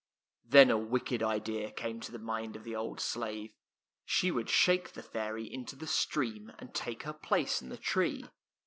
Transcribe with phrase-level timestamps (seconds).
[0.43, 3.53] Then a wicked idea came to the mind of the old slave.
[4.03, 8.25] She would shake the fairy into the stream and take her place in the tree.